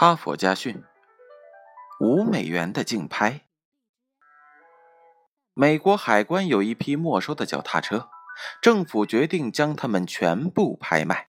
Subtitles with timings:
[0.00, 0.82] 哈佛家训：
[2.00, 3.42] 五美元的竞拍。
[5.52, 8.08] 美国海关有一批没收的脚踏车，
[8.62, 11.28] 政府决定将它们全部拍卖。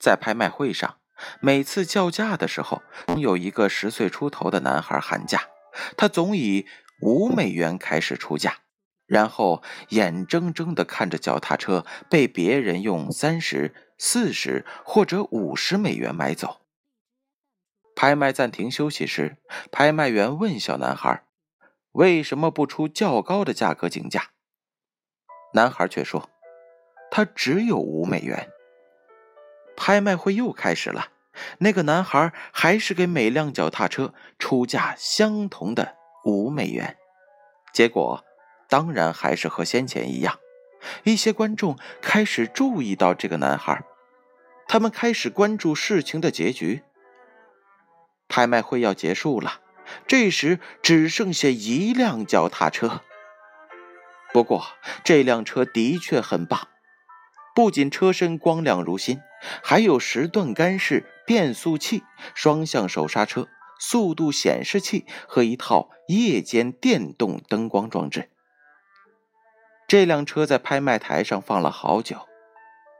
[0.00, 0.98] 在拍卖会上，
[1.40, 5.42] 每次叫价的时候，总有一个十岁出头的男孩喊价，
[5.96, 6.66] 他总以
[7.00, 8.62] 五美元开始出价，
[9.06, 16.62] 然后眼睁睁地看着脚踏车被别人用三十、四十或者五十美元买走。
[18.00, 19.38] 拍卖暂停休息时，
[19.72, 21.24] 拍卖员问小男孩
[21.90, 24.28] ：“为什么不出较高的价格竞价？”
[25.54, 26.30] 男孩却说
[27.10, 28.50] ：“他只有五美元。”
[29.76, 31.08] 拍卖会又开始了，
[31.58, 36.96] 那个男孩还是给每辆脚踏车出价相同的五美元。
[37.72, 38.24] 结果
[38.68, 40.38] 当然还是和先前一样。
[41.02, 43.82] 一些观众开始注意到这个男孩，
[44.68, 46.84] 他们开始关注事情的结局。
[48.28, 49.60] 拍卖会要结束了，
[50.06, 53.02] 这时只剩下一辆脚踏车。
[54.32, 54.66] 不过
[55.02, 56.68] 这辆车的确很棒，
[57.54, 59.20] 不仅车身光亮如新，
[59.62, 62.04] 还有十段干式变速器、
[62.34, 63.48] 双向手刹车、
[63.80, 68.30] 速度显示器和一套夜间电动灯光装置。
[69.88, 72.28] 这辆车在拍卖台上放了好久，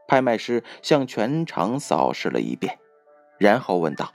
[0.08, 2.78] 拍卖师向全场扫视了一遍，
[3.38, 4.14] 然后问道。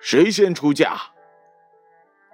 [0.00, 0.98] 谁先出价？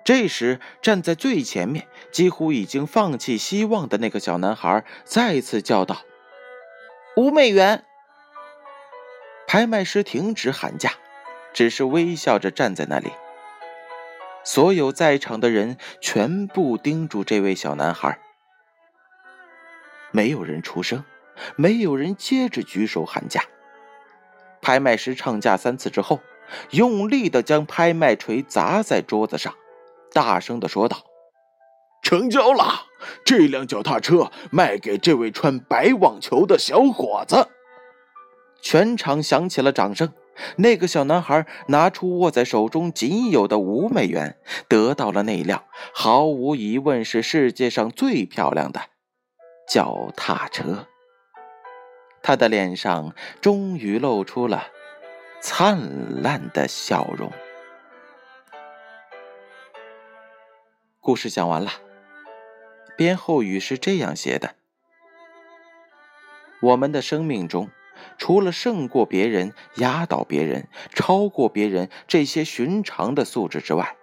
[0.05, 6.03] 这时，站在最前面、几乎已经放弃希望的那个小男孩再次叫道
[7.19, 7.84] ：“五美元！”
[9.49, 10.93] 拍卖师停止喊价，
[11.53, 13.10] 只是微笑着站在那里。
[14.44, 18.21] 所有在场的人全部盯住这位小男孩，
[20.12, 21.04] 没有人出声，
[21.56, 23.43] 没有人接着举手喊价。
[24.62, 26.21] 拍卖师唱价三次之后。
[26.71, 29.55] 用力的将拍卖锤砸在桌子上，
[30.12, 30.99] 大声的说道
[32.03, 32.87] ：“成交了！
[33.25, 37.49] 这辆脚踏车卖给这位穿白网球的小伙子。”
[38.62, 40.12] 全场响起了掌声。
[40.57, 44.37] 那个小男孩拿出握在手中仅有的五美元，
[44.69, 45.65] 得到了那辆
[45.95, 48.83] 毫无疑问是世界上最漂亮的
[49.67, 50.89] 脚踏车。
[52.23, 54.67] 他的脸上终于露出了。
[55.41, 57.30] 灿烂的笑容。
[61.00, 61.70] 故事讲完了，
[62.97, 64.56] 编后语是这样写的：
[66.60, 67.70] 我们的生命中，
[68.19, 73.97] 除了胜过别人、压倒别人、超过别人这些寻常的素质之外，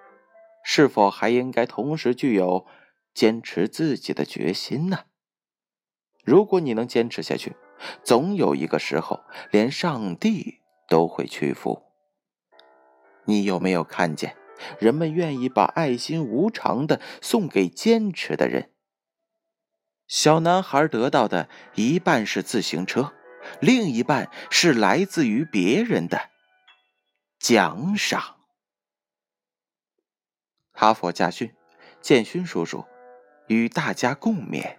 [0.63, 2.65] 是否还应该同时具有
[3.13, 4.99] 坚持自己的决心呢？
[6.23, 7.53] 如果你能坚持下去，
[8.01, 10.62] 总有一个时候，连上帝。
[10.93, 11.81] 都会屈服。
[13.25, 14.37] 你有没有看见，
[14.77, 18.69] 人们愿意把爱心无偿的送给坚持的人？
[20.05, 23.11] 小男孩得到的一半是自行车，
[23.59, 26.29] 另一半是来自于别人的
[27.39, 28.37] 奖赏。
[30.73, 31.55] 哈佛家训，
[32.01, 32.85] 建勋叔叔
[33.47, 34.77] 与大家共勉。